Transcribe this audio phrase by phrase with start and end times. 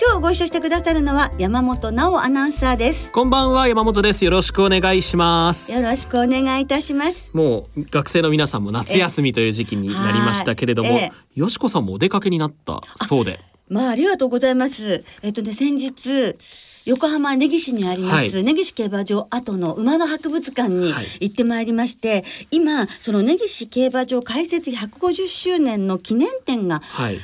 [0.00, 3.12] 今日ご一緒してくださるのは山本直アナウンサーです。
[3.12, 4.24] こんばんは山本です。
[4.24, 5.70] よろしくお願いします。
[5.70, 7.30] よろしくお願いいたします。
[7.34, 13.38] もう学生の皆さんも夏休みという時期になりましたけれども、ええよしこさんもお出かけになったそうで。
[13.68, 15.04] まあありがとうございます。
[15.22, 16.36] えっとね先日
[16.84, 18.42] 横浜根岸にあります、はい。
[18.42, 21.06] 根岸競馬場後の馬の博物館にはい。
[21.20, 27.18] 行ってまいりまして、今その根岸競馬場開設150周年の記念展がはい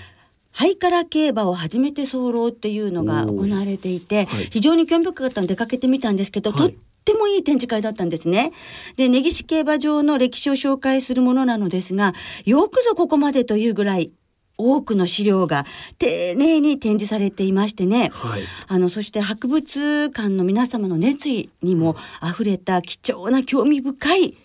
[0.59, 4.45] ハイカラ競馬を初めて早漏っていうのが行われていて、はい。
[4.51, 6.59] 非常に興味深かったので出かけてみたんですけど、はい。
[6.59, 6.70] とっ
[7.05, 8.51] てもいい展示会だったんですね。
[8.97, 12.12] で、根岸競馬場の歴史を紹介するものなのですが、
[12.45, 14.11] よくぞここまでというぐらい
[14.56, 15.64] 多くの資料が
[15.97, 18.11] 丁寧に展示されていましてね。
[18.12, 18.42] はい。
[18.67, 24.36] あのそして博物館の皆様の熱意にもあふれた貴重な興味深い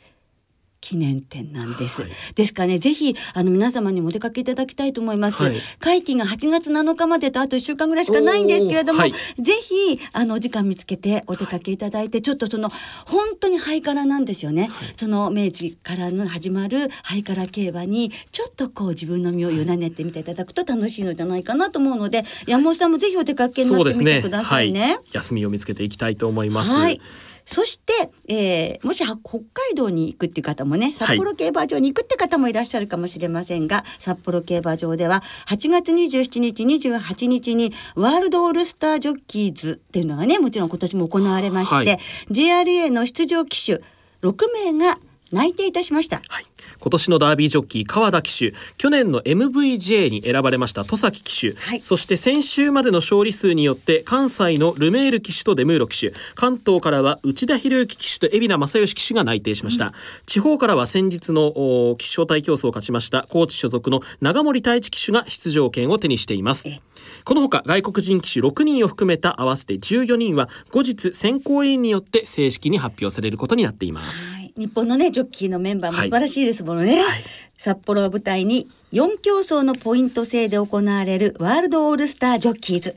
[0.83, 2.01] 記念展なんです。
[2.01, 5.41] はいですからねぜひあの皆様にもお出かけいただきたいと思います。
[5.41, 12.69] はい会期が8月7日までとあと1週間ぐらいしかないんですけれども、はいぜひあのお時間見つけてお出かけいただいて、ちょっとその
[13.05, 14.69] 本当にハイカラなんですよね。
[14.97, 24.81] その明治からの始まるハイカラ競馬にちょっとこう自分の身を委ねてみていただくと楽しいのじゃないかなと思うので、山本さんもぜひお出かけになってみてくださいね。
[24.81, 26.99] はい、休みを見つけていきたいと思います、はい。
[27.45, 41.99] そして、えーもしは北海道に行くっていう方もね札幌競馬場に行くって方もいらっしゃるかもしれませんが、札幌競馬場では8月27日28日にワールドオールスタージョッキーズっていうのがねもちろん今年も行われまして、はい。
[42.29, 43.81] JRA の出場騎手
[44.21, 44.99] 6名が
[45.33, 46.21] 内定いたしました。
[46.29, 46.45] はい、
[46.79, 48.53] 今年のダービージョッキー川田騎手。
[48.77, 51.81] 去年の MVJ に選ばれました戸崎騎手、はい。
[51.81, 56.13] そして先週までの勝利数によって関西のルメール騎手とデムーロ騎手。
[56.35, 59.93] 関東からは内田博之騎手と海老名正義騎手が内定しました、
[60.25, 61.47] 地方からは先日の
[61.89, 66.67] お騎手招待競争を勝ちました高知所属の長森太一騎手が出場権を手にしています。
[66.67, 66.79] え
[67.23, 74.29] このほか外国人騎手6人を含めた合わせて14人は後日選考委員によって正式に発表されることになっています。
[74.29, 76.07] はい、日本のねジョッキーのメンバーもはい。
[76.07, 77.23] 素晴らしいですものね、はい。
[77.57, 82.95] 札幌を舞台に4競争のポイント制で行われるワールドオールスタージョッキーズ。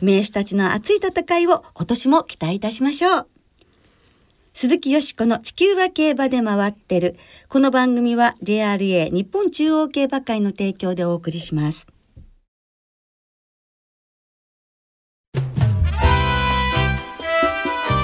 [0.00, 3.28] 名手たちの熱い戦いを今年も期待いたしましょう。
[4.52, 7.16] 鈴木よしこの地球は競馬で回ってる。
[7.48, 11.86] この番組は JRA 日本中央競馬会の提供でお送りします。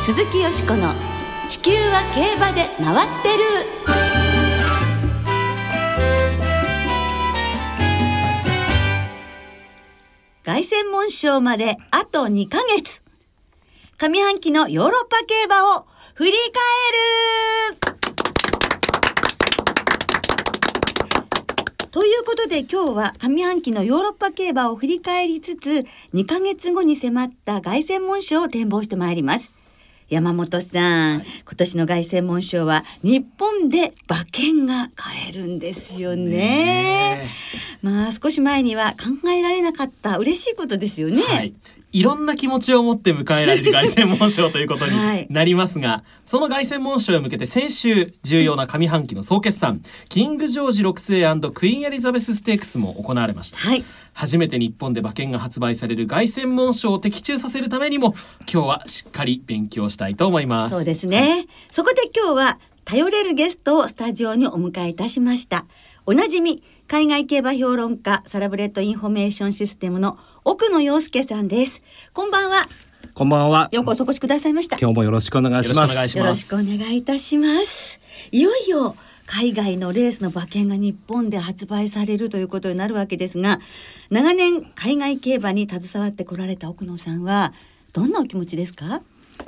[0.04, 1.13] 鈴木よしこの
[1.49, 3.44] 地球は競馬で回ってる。
[10.43, 13.03] 凱旋門賞まであと2ヶ月。
[13.99, 16.38] 上半期のヨーロッパ競馬を振り返
[17.72, 17.94] る。
[21.91, 25.84] ということで今日は上半期のヨーロッパ競馬を振り返りつつ
[26.15, 29.63] 2ヶ月後に迫った凱旋門賞を展望してまいります。
[30.10, 37.26] 山本さん、今年の凱旋門賞は日本で馬券が買えるんですよね。
[37.81, 41.22] まあ少し前には考えられなかった嬉しいことですよね。
[41.22, 41.54] はい、
[41.94, 53.59] いろんな気持ちを持って迎えられる凱旋門賞ということにはいなりますが、その凱旋門賞へ向けて先週重要な上半期の総決算キングジョージ6世クイーンエリザベスステークスも行われました。
[53.59, 53.84] はい。
[54.12, 58.15] 初めて日本で馬券が発売される凱旋門賞を的中させるためにも
[58.53, 60.75] 今日はしっかり勉強したいと思います。
[60.75, 61.47] そうですね。
[61.71, 65.64] そこで今日は頼れるゲストをスタジオにお迎えいたしました。
[66.06, 71.81] おなじみ海外競馬評論家サラブレッドインフォメーションシステムの奥野陽介さんです。
[72.12, 72.56] こんばんは。
[73.14, 73.70] こんばんは。
[73.72, 74.76] ようこそお越しくださいました。
[74.78, 75.78] 今日もよろしくお願いします。
[75.78, 78.00] よろしくお願いしよろしくお願いいたします。
[78.32, 78.96] いよいよ
[79.26, 83.60] 海外のレースの馬券が日本で発売されるということになるわけですが、
[84.10, 87.54] 長年海外競馬に携わってこられた奥野さんは
[87.94, 89.00] どんなお気持ちですか？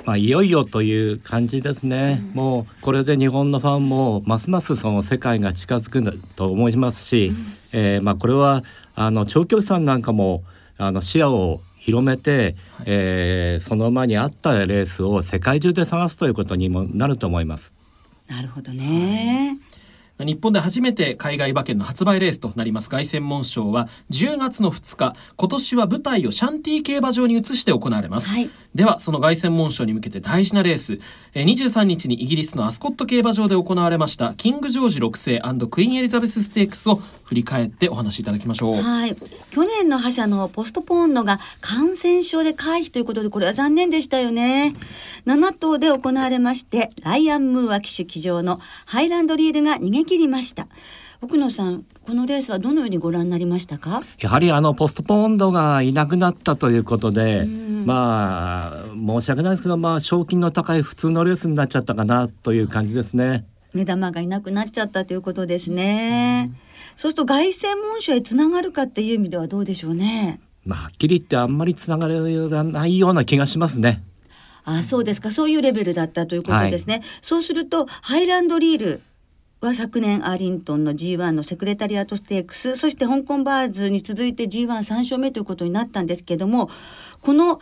[0.05, 2.23] まあいよいよという感じですね。
[2.33, 7.31] もうこれで日本のファンもますますその世界が近づくんだと思いますし、
[7.73, 8.63] えーまあこれは
[8.95, 10.43] あの長距離さんなんかも
[10.77, 12.55] あの視野を広めて、
[12.85, 17.73] えーその馬に合ったレースを世界中で探すということにもなると思います。
[18.27, 19.57] なるほどね。
[20.19, 22.89] 日本で初めて海外馬券の発売レースとなります。
[22.89, 25.15] 凱旋門賞は10月の2日。
[25.35, 30.99] 今年は舞台をシャンティ競馬場に移して行われます、はいではその凱旋門賞に向けて大事なレース
[31.33, 39.15] 23日にイギリスのアスコット競馬場で行われましたキングジョージ6世クイーンエリザベスステークスを振り返ってお話しいただきましょうはい。
[39.51, 44.73] 去年の覇者のポストポーンドが感染症で回避ということで、これは残念でしたよね。
[45.25, 50.67] 7頭で行われまして、ライアン・ムーア騎手騎乗のハイランドリールが逃げ切りました。
[51.19, 54.03] 奥野さん、このレースはどのようにご覧になりましたか？
[54.19, 57.45] やはりあのポストポンドがいなくなったということで、
[57.85, 63.47] まあ申し訳ないですけど、まあ賞金の高い普通のレースになっちゃったかなという感じですね。
[63.73, 66.51] 目玉がいなくなっちゃったということですね。
[66.95, 70.39] そうすると凱旋門賞へつながるかっていう意味ではどうでしょうね？
[70.65, 74.03] まあはっきり言ってあんまりつながらないような気がしますね。
[74.65, 79.01] あそうですかそういうレベルだったということですね、そうするとハイランドリール
[79.59, 84.67] は昨年アーリントンの G1 のセクレタリアートステークスそして香港バーズに続いて G13
[84.99, 86.69] 勝目ということになったんですけども
[87.21, 87.59] この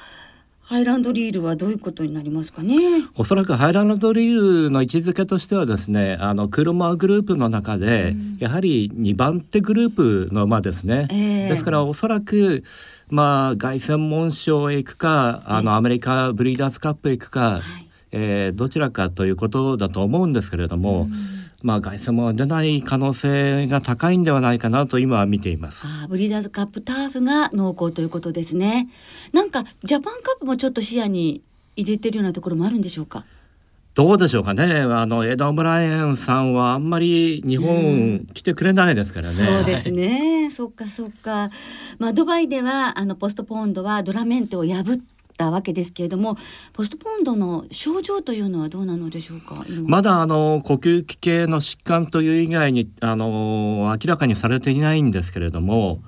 [0.62, 2.76] ハイランドリールはどういうことになりますかね？
[3.16, 11.50] おそらくハイランドリールの位置づけとしてはですねあの車グループの中で、やはり2番手グループの馬ですね、ええ。
[11.50, 12.64] ですからおそらく
[13.12, 17.62] まあ凱旋門賞へ行くかあのアメリカブリーダーズカップへ行くか、
[18.12, 21.10] えーどちらかということだと思うんですけれども、
[21.66, 25.88] まあ凱旋門は出ない可能性が高いんではないかなと今は見ています。
[25.88, 28.88] あーブリーダーズカップターフが濃厚ということですね
[29.34, 31.42] なんかジャパンカップもちょっと視野に
[31.76, 33.26] 入れてるようなところもあるんでしょうか？
[33.96, 39.34] どうでしょうかねあのエド・オブライエンさんはあんまり日本来てくれないですからね。
[39.34, 40.52] そうですね。
[40.52, 41.50] そっかそっか。
[41.98, 46.38] まあドバイではあのポストポンドはドラメンテを破ったわけですけれども、
[46.74, 49.64] ポストポンドの症状というのはどうなのでしょうか？
[49.68, 56.02] 今まだあの呼吸器系の疾患という以外にあの明らかにされていないんですけれども、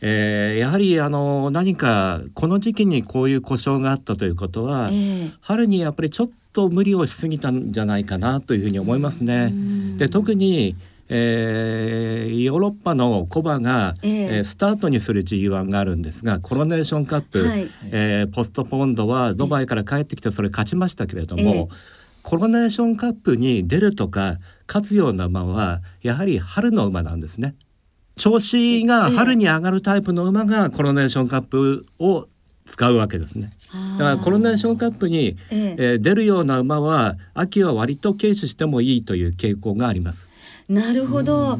[0.00, 9.52] えーやはりあの何かこの時期にこういう故障があったということは、ええ春にやっぱりちょっと無理をしすぎたんじゃないかなというふうに思いますね。
[9.96, 10.76] で特に
[11.14, 21.68] えーヨーロッパのコバが、えええースタートにする G1 があるんですがコロネーションカップ、はいえーポストポンドはドバイから帰ってきてそれ勝ちましたけれども、ええ
[22.22, 24.36] コロネーションカップに出るとか
[24.68, 27.56] 勝つような馬はやはり春の馬なんですね。
[28.16, 32.28] 調子が春に上がるタイプの馬がコロネーションカップを
[32.64, 33.50] 使うわけですね。
[33.98, 40.31] だからコロネーションカップに、えええー出るような馬は秋は割と軽視してもいいという傾向があります。
[40.72, 41.58] なるほど。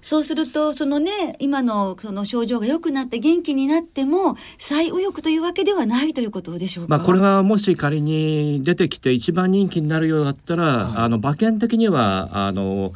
[0.00, 6.98] そうするとそのね今のその症状が良くなって元気になっても再右翼というわけではないということでしょうか。
[6.98, 12.92] まあこれがもし仮に出てきて一番人気になるようだったら、あの馬券的にはあの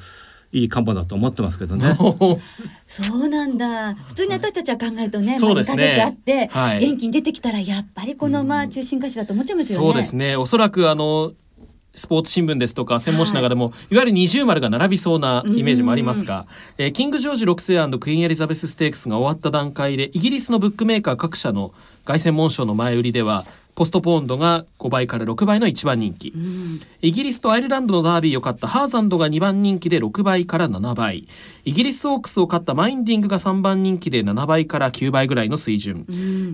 [0.53, 1.97] いいかもだと思ってますけどね。
[2.87, 3.95] そうなんだ。
[3.95, 9.87] 普通に私たちは考えるとね、そうですねまあ、2ヶ月あって、はい元気に出てきたらやっぱりこのまあ中心歌手だと思っちゃいますよね。
[9.87, 11.33] そうですねおそらくあの
[11.99, 16.47] スポーツ新聞ですとか専門誌の中でも、い、わゆる二重丸が並びそうなイメージもありますが、
[16.79, 21.73] えーキング・ジョージ6世クイーン・エリザベス・ステークスが終わった段階でイギリスのブックメーカー各社の
[22.05, 23.45] 凱旋門賞の前売りでは
[23.79, 26.35] ポストポンドが5倍から6倍の一番人気、
[27.01, 31.29] イギリスとアイルランドのダービーを勝ったハーザンドが2番人気で6倍から7倍。
[31.65, 36.07] イギリスオークスを勝ったマインディングが3番人気で7倍から9倍ぐらいの水準、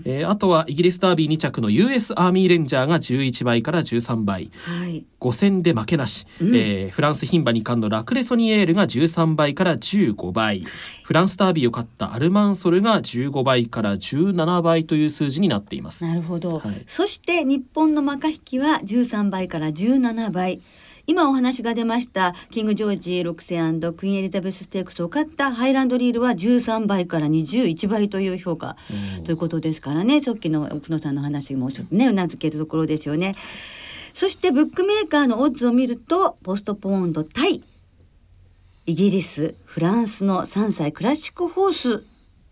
[0.05, 4.51] えーあとはイギリスダービー2着の US アーミーレンジャーが11倍から13倍。
[4.67, 5.05] はい。
[5.21, 10.67] 5戦で負けなし、えーフランス牝馬2冠のラクレソニエールが13倍から15倍。
[11.05, 16.05] フランスダービーを勝ったアルマンソルが15倍から17倍という数字になっています。
[16.05, 16.83] なるほど、はい。
[16.87, 20.61] そして日本のマカ引きは13倍から17倍。
[21.07, 28.77] 今お話が出ましたキング・ジョージ6世クイーン・エリザベス・ステークスを勝ったハイランドリールは13倍から21倍という評価
[29.25, 33.37] ということですからねさっきの奥野さんの話もちょっとねうなずけるところですよね。
[34.15, 37.63] そしてブックメーカーのオッズを見るとポストポンド対
[38.87, 42.05] イギリスフランスの3歳クラシックホース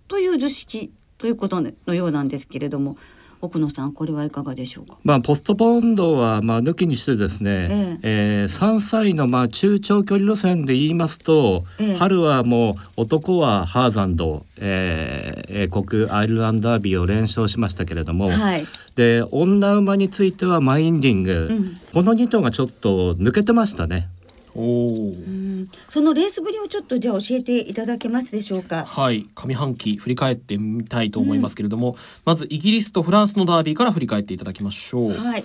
[0.08, 2.96] という図式ということのようなんですけれども
[3.42, 4.96] 奥野さんこれはいかがでしょうか？
[5.02, 11.94] まあポストポンドはまあ抜きにしてですね、えー3歳のまあ中長距離路線で言いますと、ええ。
[11.96, 18.64] 春はもう男はハーザンド、えー英国アイルランドダービーを連勝しましたけれども、はい。
[18.94, 21.76] で女馬についてはマインディング、ん。
[21.92, 24.08] この2頭がちょっと抜けてましたね。
[24.54, 25.70] おうん。
[25.88, 28.84] そのレースぶりをちょっとじゃあ教えていただけますでしょうか？
[28.86, 29.26] はい。
[29.34, 35.12] 上半期振り返ってみたいと思いますけれども、まずイギリスとフランスのダービーから振り返っていただきましょう。
[35.12, 35.44] はい。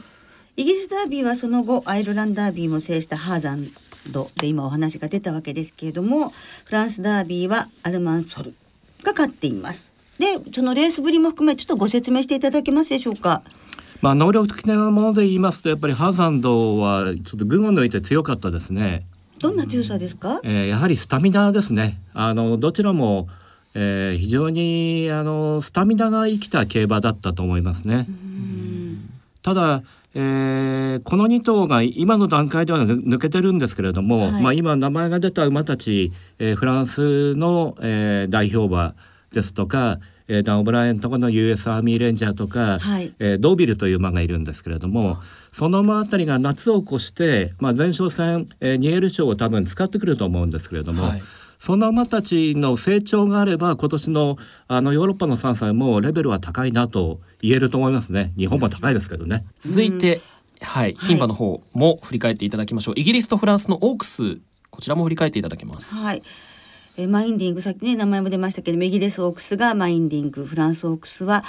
[0.58, 3.70] イギリスダービーはその後アイルランドダービーも制したハーザン
[4.10, 6.30] ドで今お話が出たわけですけれども
[6.66, 8.56] フランスダービーはアルマンソル
[9.04, 9.94] が勝っています。
[10.18, 13.44] でそのレースぶりも含めちょっとご説明していただけますでしょうか？
[14.02, 19.06] まあ能力的なもので言いますとやっぱりハザンドはちょっと群を抜いて強かったですね。
[19.40, 22.00] どんな強さですか、えー、やはりスタミナですね。
[22.14, 23.28] あのどちらも、
[23.76, 28.08] えー、非常にあのスタミナが生きた競馬だったと思いますね。
[29.44, 29.84] ただ、
[30.16, 38.96] えー、この2頭が今の段階では抜けてるんですけれども、はい、まあ今名前が出た馬たち、えー、フランスの、えー、代表馬
[39.32, 45.18] ですとか、えー、ダン・オブライエンとこの US アーミーレンジャーとか、はい、えー、ドービルという馬がいるんですけれども
[45.52, 51.04] その馬あたりが夏を越して、まあ、前哨戦、えー、ニエル賞を多分使ってくると思うんですけれども。
[51.04, 51.24] はい。
[51.60, 58.32] その馬たちの成長があれば今年のあのヨーロッパの3歳もレベルは高いなと言えると思いますね。
[58.38, 59.44] 日本も高いですけどね。
[59.58, 60.22] 続いて、
[60.62, 60.94] はい。
[60.94, 64.38] 牝馬の方も振り返っていただきましょう、イギリスとフランスのオークス
[64.70, 65.96] こちらも振り返っていただけます。
[65.96, 66.22] はい
[67.00, 71.44] えマインディングさっきね名前も出ましたけどイギリスオークスがマインディングフランスオークスは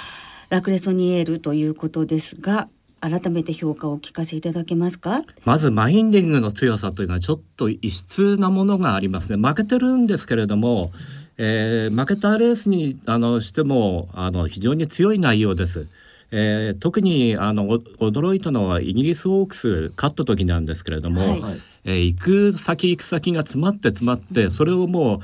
[0.49, 2.69] ラクレソニエールということですが
[3.01, 5.23] 改めて評価をお聞かせいただけますか？
[5.45, 9.41] まずマインディングの強さというのはちょっと異質なものがありますね。
[9.41, 10.91] 負けてるんですけれども、
[11.37, 15.87] えー、負けたレースにあのしてもあの非常に強い内容です。
[16.31, 17.65] えー、特にあの
[17.99, 25.19] 驚いたのはイギリスオークス勝った時なんですけれども、はい、えー、行く先行く先が詰まって詰まってそれをもう、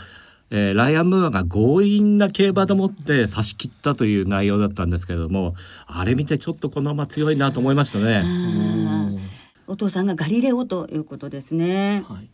[0.51, 5.55] えー、ライアン・ムーアが強引な競馬でもって差し切ったという内容だったんですけれども
[5.87, 8.23] あれ見てちょっとこの馬強いなと思いましたね。
[9.67, 12.03] お父さんがガリレオということですね。
[12.07, 12.29] はい、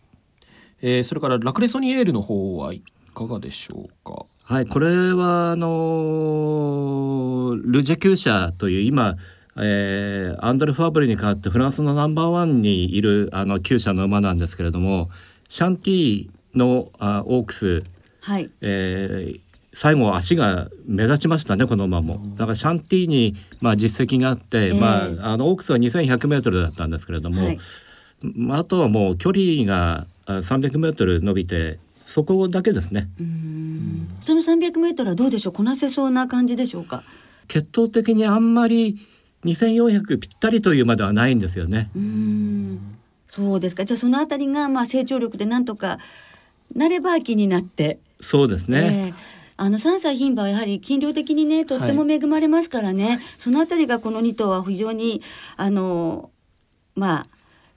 [0.81, 4.25] えー、それからラクレソニエールの方はいかがでしょうか？
[4.43, 9.15] はい、これはあのルジェ厩舎という今、
[9.57, 15.09] えー、アンドレ・ファーブルに代わってフランスのナンバーワンにいるあの厩舎の馬なんですけれども
[15.49, 17.83] シャンティのあオークス、
[18.21, 19.39] はいえー、
[19.73, 27.59] 最後足が目立ちましたねこの馬もだからシャンティに、まあ、実績があって、えー、まあ、あのオークスは 2100m だったんですけれども、はい、
[28.51, 33.09] あとはもう距離が 300m 伸びてそこだけですね。
[34.19, 35.53] その300メートルはどうでしょう？
[35.53, 37.03] こなせそうな感じでしょうか？
[37.47, 39.07] 血統的にあんまり
[39.45, 41.89] 2400ぴったりというまではないんですよね。
[43.27, 43.85] そうですか。
[43.85, 45.97] じゃあそのあたりがまあ成長力でなんとか
[46.75, 47.99] なれば気になって。
[48.19, 49.09] そうですね。
[49.09, 55.21] えーあの3歳牝馬はやはり筋量的にねとっても恵まれますからね、はい、そのあたりがこの2頭は非常に
[55.55, 56.31] あの
[56.95, 57.27] まあ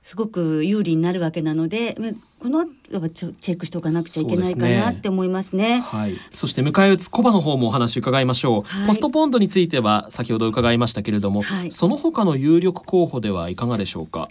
[0.04, 1.96] すごく有利になるわけなので
[2.38, 5.64] このやっぱチェックしておかなくちゃいけないかなって思いますね。
[5.64, 6.12] すねはい。
[6.30, 14.28] そして迎え撃つコバの方もお話伺いましょう、はい、ポストポンドについては先ほど伺いましたけれども、はい、その他の有力候補ではいかがでしょうか？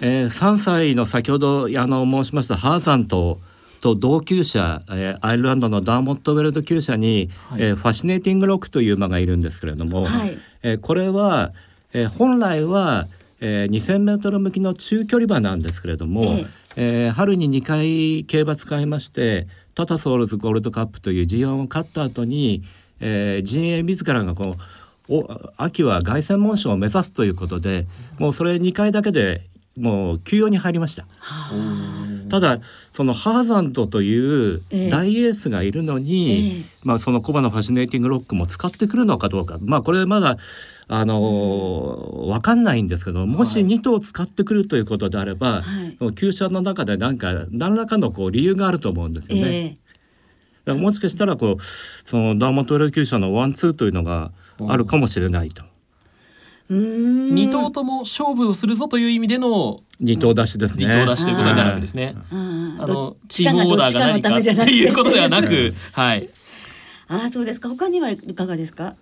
[0.00, 3.40] えー、3歳の先ほどあの申しましたハーザンと
[3.80, 11.52] と同級者、えー、アイルランドのダーモットウェルド級者に、はい、えー、ファシネーティングロックという馬がいるんですけれども、はい、えー、これは、
[11.94, 13.08] えー、本来は、
[13.40, 22.62] えー、2,000メートル向きの中距離馬なんですけれども、えー、えー、春に2回競馬使いましてタタソールズゴールドカップという G1 を勝った後に、
[23.00, 24.54] えー、陣営自らがこ
[25.08, 27.86] うお秋は凱旋門賞を目指すということで
[28.18, 29.42] もうそれ2回だけで
[29.76, 31.04] もう休養に入りました。
[32.30, 32.60] ただ
[32.92, 39.58] そのハーザンドという大エースがいるのに、えー、まあ、そのコバのファシネーティングロックも使ってくるのかどうか。
[39.60, 40.38] まあこれまだ
[40.88, 45.62] あのー、分かんないんですけどもし2頭使ってくるということであれば、は
[46.00, 49.78] い、旧車の中で何か何らかのこう理由があると思うんですよね。
[50.66, 54.32] えー、もしかしたらこうそのダーマトレ旧車のワンツーというのが
[54.68, 55.69] あるかもしれないと。
[56.72, 60.86] 二頭とも勝負をするぞという意味での二頭出しですね。
[60.86, 62.14] 二頭出しということになるわけですね。
[62.30, 66.28] あのチームオーダーが何かっていうことではなく、 はい。
[67.08, 67.68] ああそうですか。
[67.68, 68.94] 他にはいかがですか？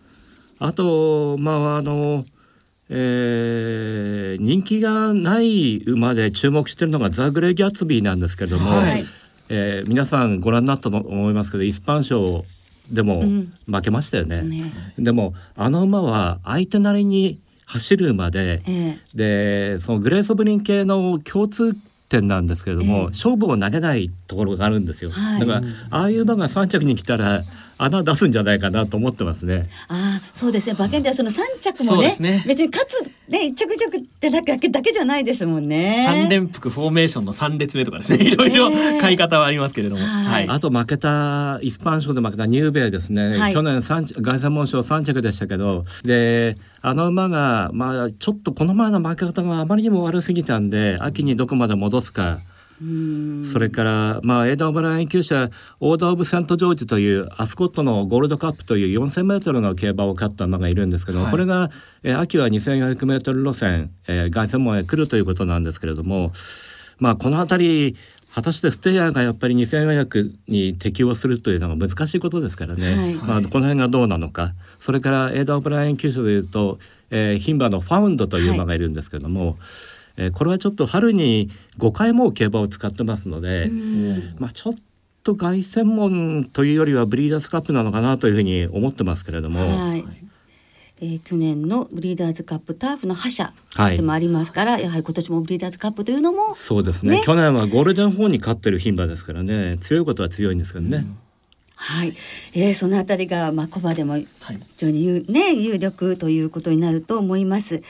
[0.59, 2.25] あとまああの、
[2.89, 9.05] えー、人気がない馬で注目しているのがザ・グレー・ギャッツビーなんですけども、はい、
[9.51, 12.47] えー、皆さんご覧になったと思いますけどイスパン賞
[12.91, 13.23] でも
[13.67, 14.39] 負けましたよね。
[14.39, 21.75] うんねでもあの馬は相手なりに走る馬で、えー、でそのグレース・オブリン系の共通
[22.09, 25.11] 点なんですけれども、えー、勝負を投げないところがあるんですよ。
[25.11, 27.43] はい、だからああいう馬が3着に来たら
[27.79, 29.65] 穴出すんじゃないかなと思ってますね。
[29.89, 30.75] ああ、そうですね。
[30.77, 36.05] 馬券ではその三着もね、ね別に勝つね一着着じゃなくだけだけじゃないですもんね。
[36.07, 38.25] 三連複フォーメーションの三列目とかですね。
[38.25, 38.71] いろいろ
[39.01, 40.03] 買い方はありますけれども。
[40.03, 40.49] はい。
[40.49, 43.39] あと負けたイスパン賞で負けたニューベイですね。
[43.39, 52.39] はい、去年三凱旋門賞三着でしたけど、であの馬がまあちょっとこの前の負け方があまりにも悪すぎたんで秋にどこまで戻すか。
[53.53, 55.49] それからまあエダー・ブライン厩舎
[55.81, 61.71] オーダー・オブ・セント・ジョージというアスコットのゴールドカップという 4,000m の競馬を勝った馬がいるんですけども、はい、これが、
[62.05, 66.33] えー、秋は 2,400m 路線、えー、凱旋門へ来るということなんですけれども
[66.99, 67.97] まあこの辺り
[68.35, 74.53] 果たしてステイヤーがやっぱり2400に適用するというのが難しいことですからね、はい、まあ、この辺がどうなのか。
[74.81, 76.79] それからエーダー・ブライン厩舎でいうと、
[77.11, 79.57] えー、牝馬のファウンドという馬がいるんですけども、はい、
[80.19, 81.49] えー、これはちょっと春に
[81.79, 83.71] 5回も競馬を使ってますので、
[84.39, 84.73] まあ、ちょっ
[85.23, 89.61] と凱旋門というよりはブリーダーズカップなのかなというふうに思ってますけれども。
[89.61, 90.05] はい。
[91.01, 93.53] えー、去年のブリーダーズカップターフの覇者
[93.97, 99.79] でもありますから、はい、やはり今年もブリーダーズカップというのもそうですね、ね、去年はゴールデンホーンに勝ってる牝馬ですからね。
[99.81, 100.97] 強いことは強いんですけどね。
[100.97, 101.19] うん。
[101.77, 102.15] はい、
[102.53, 104.27] えー、そのあたりがまあコバでも非
[104.77, 107.83] 常に有,、ね、有力ということになると思います。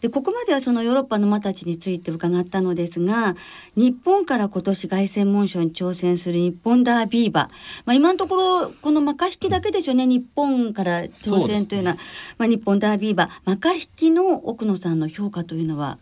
[0.00, 3.34] でここまではそのヨーロッパの馬たちについて伺ったのですが
[3.76, 7.50] 日本から今年凱旋門賞に挑戦する日本ダービー馬、
[7.84, 12.00] まあ、今のところこのマカ引きだけでしょうね、うん、日本から挑戦というのは、ね、
[12.38, 13.28] まあ、日本ダービー馬。
[13.44, 15.98] マカ引きの奥野さんの評価というのは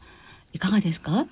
[0.52, 1.26] いかがですか？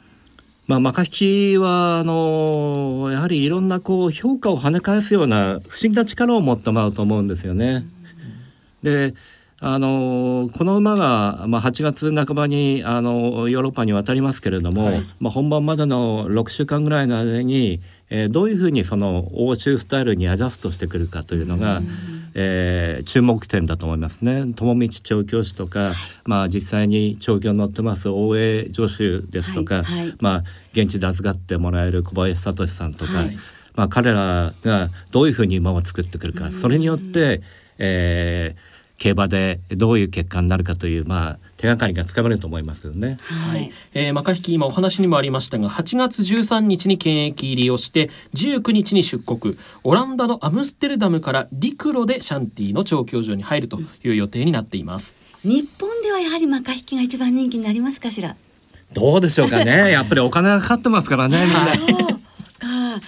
[0.66, 7.84] まあ、マカ引きはあのやはりいろんなこう評価を跳ね返すような不思議な力を持った馬だと思うんですよね。
[8.82, 9.14] で
[9.66, 17.80] あのこの馬が、まあ、8月半ばにあのヨーロッパに渡りますけれども、はい、まあ、本番までの6週間ぐらいの間に、
[18.10, 21.80] えー、どういうふうにその欧州スタイルにアジャストしてくるかというのが、
[22.34, 24.52] えー、注目点だと思いますね。
[24.54, 25.94] 友道調教師とか、はい、
[26.26, 29.84] まあ、実際に調教に乗ってます大江助手ですとか、はい。
[29.84, 30.44] はい、まあ、
[30.74, 33.12] 現地で預かってもらえる小林聡さんとか、
[33.76, 37.40] まあ、彼らがどういうふうに馬を作ってくるかそれによって、
[37.78, 43.18] えー競馬でどういう結果になるかというまあ手がかりがつかめると思いますけどね。
[43.20, 43.72] はい。
[43.92, 49.56] えー、マカヒキ今お話にもありましたが、8月13日に検疫入りをして19日に出国。
[49.82, 55.16] オランダのアムステルダムから陸路でシャンティの調教場に入るという予定になっています。
[55.42, 58.36] 日本ではやはりマカヒキが一番人気になりますかしら？
[58.92, 59.90] どうでしょうかね。
[59.90, 61.38] やっぱりお金がかかってますからね。
[61.76, 62.16] そうか。
[62.60, 63.00] あ、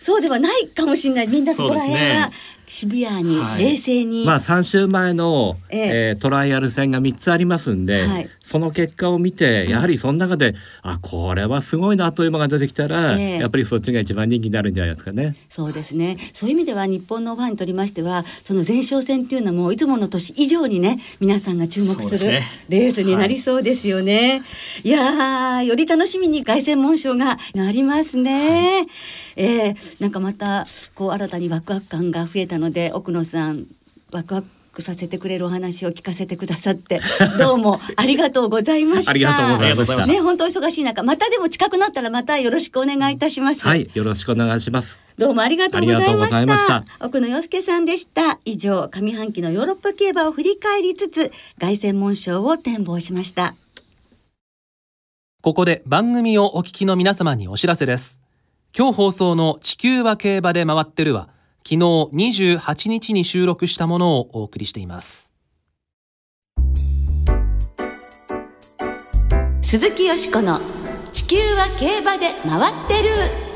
[0.00, 1.28] そうではないかもしれない。
[1.28, 2.30] みんなそこら辺は
[2.66, 5.82] シビアに、冷静に、まあ3週前の、ええ。
[6.10, 15.34] えー、トライアル戦が3つありますんで、はい、その結果を見てやはりその中で、うん、あこれはすごいなという馬が出てきたら、えやっぱりそっちが一番人気になるんじゃないですかね。
[15.48, 16.18] そうですね。
[16.34, 24.42] そういう意味では日本のファンにとりましてはその前哨戦っていうのもいつもの年以上にね皆さんが注目するレースになりそうですよね。
[24.42, 27.38] はい、いやより楽しみに凱旋門賞があ
[27.72, 28.78] りますね。
[28.78, 28.86] はい、
[29.36, 33.66] えー、なんかまたこう新たにワクワク感が増えたので奥野さん
[34.12, 37.00] ワクワクさせてくれるお話を聞かせてくださって
[37.38, 39.10] どうもありがとうございました。
[39.10, 40.12] ありがとうございました。
[40.12, 43.60] ね本当忙しい中またでも近くなったらまたよろしくお願いいたします。
[43.60, 45.00] はいよろしくお願いします。
[45.16, 46.56] どうもありがとうございました。
[46.56, 48.38] した奥野洋介さんでした。
[48.44, 53.54] 以上上半期のヨーロッパ競馬を振り返りつつ凱旋門賞を展望しました。
[55.40, 58.20] ここで番組をお聞きの皆様にお知らせです。
[58.76, 61.28] 今日放送の地球は競馬で回ってるは
[61.66, 65.32] 昨日28日に収録したものをお送りしています。
[69.62, 70.60] 鈴木よしこの
[71.14, 73.54] 地球は競馬で回ってる。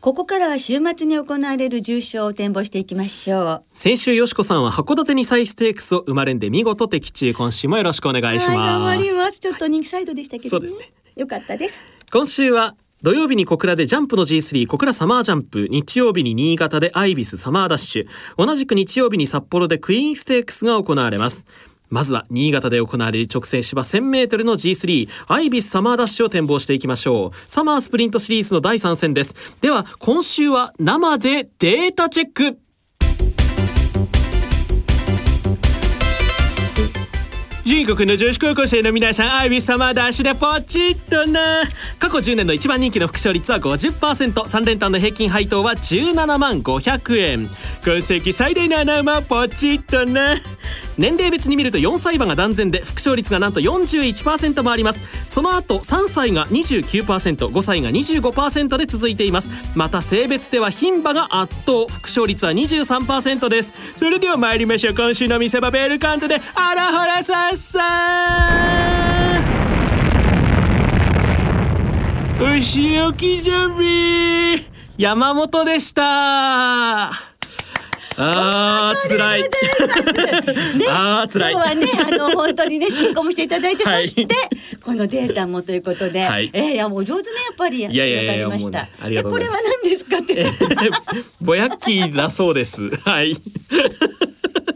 [0.00, 3.64] ここからは週末に行われる重賞を展望していきましょう。
[3.70, 9.38] 先週よしこさんは函館に再ステークスを生まれんで見事的中今週もよろしくお願いします、頑張ります。
[9.38, 10.92] ちょっと人気サイドでしたけど、ね、そうですね。
[11.14, 11.84] よかったです。
[12.10, 18.06] 今週は土曜日に小倉でジャンプの G3 小倉サマージャンプ日曜日に新潟でアイビスサマーダッシュ。
[18.36, 21.46] 同じく日曜日に札幌でクイーンステークスが行われます。
[21.88, 27.50] まずは新潟で行われる直線芝 1000m の G3 アイビスサマーダッシュを展望していきましょう。
[27.50, 29.34] サマースプリントシリーズの第3戦です。
[29.62, 32.58] では今週は生でデータチェック。
[37.70, 41.62] 全国の女子高校生の皆さんアイビス様ダッシュでポチッとな。
[42.00, 47.48] 過去10年の一番人気の副賞率は 50%3 連単の平均配当は17万500円。
[47.86, 50.34] 今世紀最大の穴馬ポチッとな。
[50.98, 55.00] 年齢別に見ると4歳馬が断然で副賞率がなんと41%もあります。
[55.26, 59.50] その後3歳が 29%5 歳が25%で続いています。
[59.74, 61.86] また性別では牝馬が圧倒。
[61.90, 63.74] 副賞率は23%です。
[63.96, 64.94] それでは参りましょう。
[64.94, 67.80] 今週の見せ場ベルカントであらほらさっさ
[72.40, 74.64] お仕置きじゃび
[74.96, 77.29] 山本でした。
[78.16, 79.42] あー辛い。
[79.42, 79.48] ね
[80.90, 84.34] あー辛い今日はねあの本当にね進行もしていただいて、はいそして
[84.82, 88.80] このデータもということで、はいえーいやもうお上手ねやっぱりいやいやりました。
[88.80, 90.46] いますでこれは何ですかって。
[91.40, 92.90] ぼやっきーだそうです。
[93.04, 93.36] はい。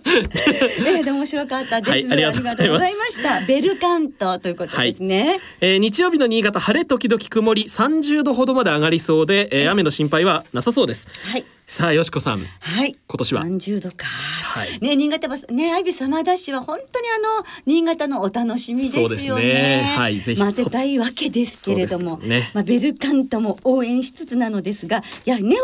[0.07, 1.91] えーで面白かったです。
[1.91, 3.41] はいありがとうございました。
[3.47, 5.41] ベルカントということですね。
[5.61, 11.09] えー日曜日の新潟晴れ時々曇り30度ほどまで上がりそうで、えー雨の心配はなさそうです。
[11.23, 11.45] はい。
[11.67, 12.41] さあよしこさん。
[12.41, 12.93] はい。
[12.93, 13.43] 今年は？
[13.43, 14.07] 三十度か。
[14.07, 19.09] はいね新潟はねアイビスサマーダッシュは本当にあの新潟のお楽しみですよね。
[19.09, 25.63] そうですねはいぜひ混ぜたいわけですけれども、ねまあベルカントも応援しつつなのですが、いやネロ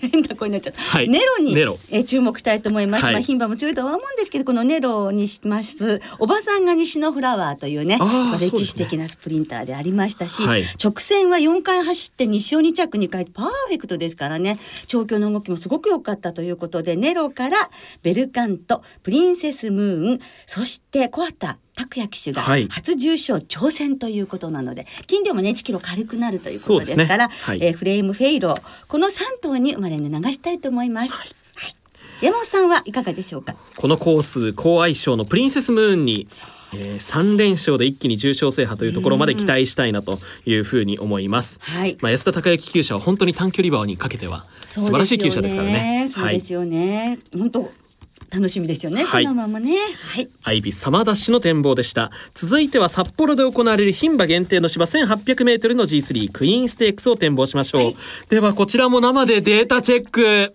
[0.00, 0.80] 変な声になっちゃった。
[0.80, 1.08] はい。
[1.08, 1.78] ネロにネロ。
[1.90, 3.04] えー注目したいと思います。
[3.04, 3.12] はい。
[3.14, 6.00] まあ牝馬も強いとは思うんですけど、このネロにします。
[6.18, 7.98] おばさんが西のフラワーというね、
[8.40, 10.64] 歴史的なスプリンターでありましたし、はい。
[10.82, 14.58] 直線は4回走って2勝2着2回パーフェクトですからね。
[14.86, 17.70] 調教の動きもすごく良かったということでネロから
[18.02, 31.12] ベルカントプリンセスムーンそしてコアタ拓也騎手がはい初重賞挑戦ということなので、筋量もね1キロ軽くなるということですからねはいえーフレームフェイローこの3頭に生まれ流したいと思います。
[31.12, 31.28] はい
[32.20, 33.54] 山本さんはいかがでしょうか？
[33.76, 36.26] このコース好相性のプリンセスムーンに、
[36.74, 41.60] えー、3連勝で一気に重賞制覇というところまで期待したいなというふうに思います。
[41.62, 41.96] はい。
[42.00, 46.00] まあ安田孝之厩舎は本当に短距離馬にかけては素晴らしい厩舎ですからね。
[46.00, 47.20] はいそうですよね。
[47.32, 47.70] 本当
[48.30, 49.04] 楽しみですよね。
[49.04, 49.24] はい。
[49.24, 49.76] このままね。
[50.12, 50.28] はい。
[50.42, 52.10] アイビスサマーダッシュの展望でした。
[52.34, 57.96] 続いては札幌で行われる牝馬限定の芝 1800m の G3 クイーンステークスを展望しましょう、はい。
[58.28, 60.54] ではこちらも生でデータチェック。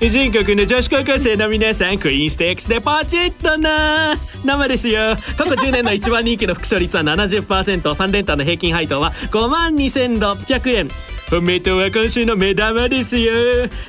[0.00, 4.16] 全国の女子高校生の皆さんクイーンステークスでポチッとな。
[4.44, 5.16] 生ですよ。
[5.38, 10.88] 過去10年の一番人気の副賞率は 70%3 連単の平均配当は5万2600円
[11.32, 13.32] 本命党は今週の目玉ですよ。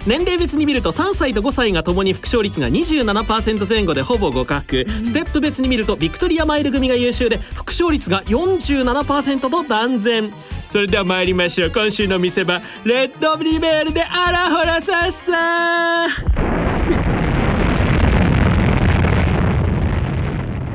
[0.08, 10.34] 年齢別に見ると3歳と5歳がともに副賞率が27%前後でほぼ互角、ステップ別に見るとビクトリアマイル組が優秀で副賞率が47%と断然。
[10.70, 11.70] それでは参りましょう。
[11.72, 16.08] 今週の見せ場レッドリベールであらほらさっさ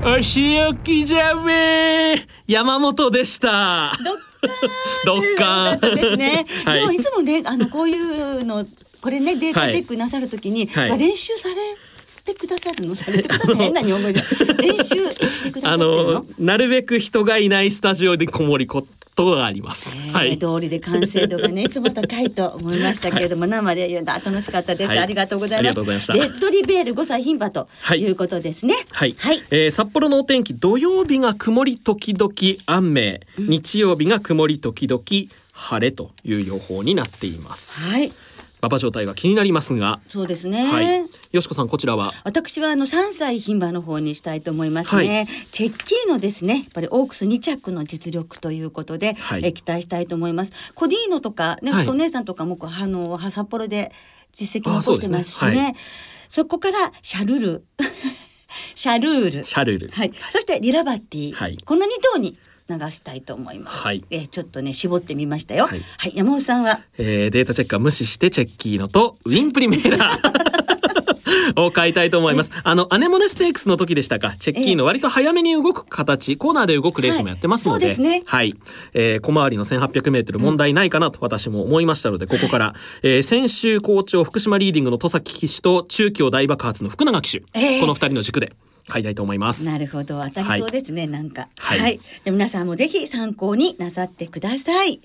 [0.04, 3.92] お仕置きじゃべ山本でした
[5.04, 6.46] どっかだったですね。
[6.64, 6.80] はい。
[6.80, 8.64] でもいつもねあのこういうの
[9.00, 10.88] これねデータチェックなさるときに、はい。
[10.88, 11.54] まあ練習され
[12.28, 16.12] てくださるのされてくださ変な日本語で練習してくださあってるの？
[16.12, 16.26] の。
[16.38, 18.86] なるべく人がいないスタジオでこもりこ
[19.16, 19.96] とがあります。
[19.96, 20.38] えーはい。
[20.38, 24.98] 通りで完成度がねいつも高いと思いましたけれども、生で言うのは楽しかったです、はい。
[25.00, 26.12] ありがとうございました。
[26.12, 28.00] レッドリベール5歳牝馬とはい。
[28.00, 28.74] いうことですね。
[28.92, 29.42] はい、はい。
[29.50, 32.32] えー札幌のお天気土曜日が曇り時々
[32.66, 35.02] 雨、日曜日が曇り時々
[35.52, 37.80] 晴れという予報になっています。
[37.80, 38.12] はい
[38.60, 41.08] 馬場状態が気になりますが、そうですね、はい。
[41.32, 42.12] よしこさんこちらは？
[42.24, 45.26] 私はあの3歳牝馬の方にしたいと思いますね、はい。
[45.52, 49.46] チェッキーのですねやっぱりオークス2着の実力ということで、はい。
[49.46, 50.52] え期待したいと思います。
[50.74, 51.88] コディーノとかね、はい。
[51.88, 53.92] お姉さんとかもあの札幌で
[54.32, 55.38] 実績を残してますしね。
[55.38, 55.76] あそうですね。
[56.28, 57.64] そこからシャルル。
[58.74, 59.44] シャルール。
[59.44, 59.88] シャルル。
[59.88, 61.58] はい、そしてリラバッティ、はい。
[61.64, 62.38] この2頭に
[62.68, 64.04] 流したいと思います、はい。
[64.10, 65.64] えちょっとね絞ってみましたよ。
[65.64, 65.78] ははい。
[66.10, 66.80] い、山本さんは？
[66.98, 70.58] えーデータチェックは無視してチェッキーノとウィンプリメーラー。
[71.56, 72.50] を買いたいと思います。
[72.62, 74.34] あのアネモネステークスの時でしたか？
[74.38, 77.98] チェッキーノ割と早めに動く形、コーナーで動くレースもやってますので、はい。
[77.98, 78.22] ね。
[78.26, 78.54] はい、
[78.92, 87.80] えー小回りの1800メートル問題ないかなと私も思いましたので、ここから、えー先週好調福島リーディングの戸崎騎手と中京大爆発の福永騎手、えー。
[87.80, 88.52] この二人の軸で
[88.88, 89.64] 買いたいと思います。
[89.64, 90.22] なるほど。
[90.24, 91.48] 当たりそうですね、なんか。
[91.58, 92.00] は、はいい。
[92.24, 95.00] で皆さんもぜひ参考になさってください。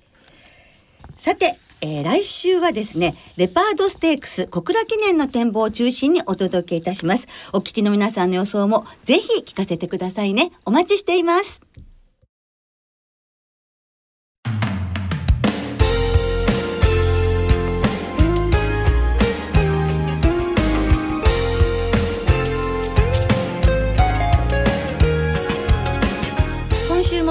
[1.17, 7.27] さて、えー来週はですねレパードステークス小倉記念の展望を中心にお届けいたします。
[7.51, 10.51] お聞きの皆さんの予想もぜひ聞かせてくださいね。
[10.65, 11.61] お待ちしています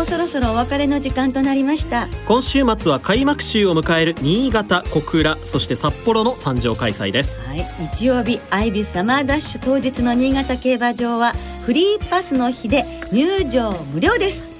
[0.03, 2.09] もそろそろお別れの時間となりました。
[2.27, 7.41] 今週末は開幕週を迎える新潟、小倉、そして札幌の参上開催です。
[7.41, 7.65] はい、
[7.97, 11.35] 日曜日アイビスサマーダッシュ当日の新潟競馬場は
[11.65, 14.52] フリーパスの日で入場無料です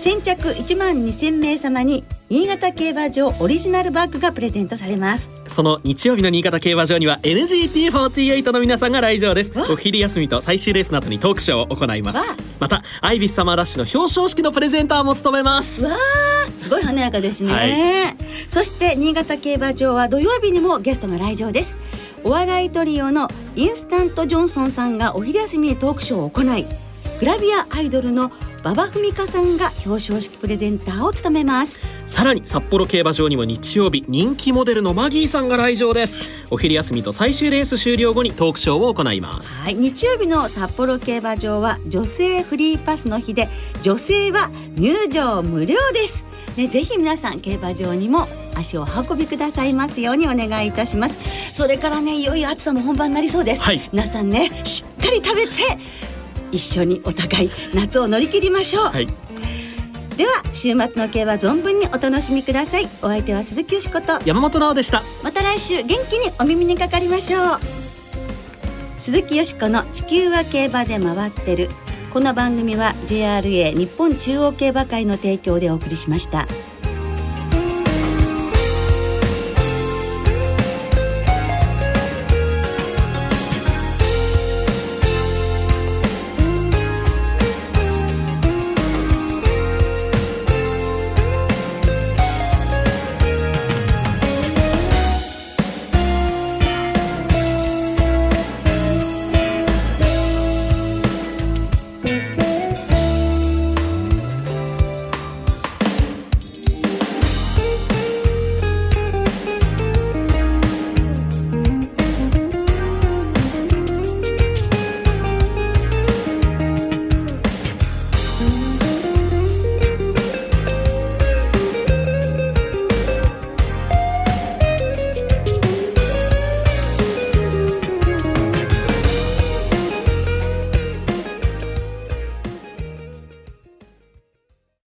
[0.00, 5.30] 先着1万2000名様に新潟競馬場オリジナルバッグがプレゼントされます。
[5.46, 9.52] その日曜日の新潟競馬場には NGT48 の皆さんが来場です。
[9.58, 12.16] わお昼休みと最終レースの後にトークショーを行います。
[12.16, 12.24] わ
[12.60, 15.84] またアイビスサマーラッシュの表彰式のプレゼンターも務めます。
[15.84, 17.70] わーすごい華やかですね、はい。
[18.48, 21.76] そして新潟競馬場は土曜日にもゲストが来場です。
[22.24, 26.66] お笑いトリオのインスタントジョンソンさんがお昼休みにトークショーを行い
[27.20, 28.32] グラビアアイドルの
[28.62, 43.48] 馬場文香さんが表彰式プレゼンターを務めますさらに札幌競馬場にも日曜日人気モデルのマギーさんが来場ですお昼休みと最終レース終了後にトークショーを行いますはい、日曜日の札幌競馬場は女性フリーパスの日で
[43.82, 46.24] 女性は入場無料です。
[46.56, 51.54] ね、ぜひ皆さん競馬場にも足をお運びくださいますようにお願いいたします。
[51.54, 53.62] それからね、いよいよ暑さも本番になりそうです。
[53.62, 55.52] はい皆さんね、しっかり食べて
[56.52, 58.84] 一緒にお互い夏を乗り切りましょう。
[58.84, 59.06] はい
[60.16, 62.90] では週末の競馬存分にお楽しみください。
[63.00, 64.20] お相手は鈴木よしこと。
[64.26, 67.58] 山本直でしたまた来週元気にお耳にかかりましょう
[68.98, 71.70] 鈴木よしこの地球は競馬で回ってる
[72.12, 76.46] この番組は JRA 日本中央競馬会の提供でお送りしました。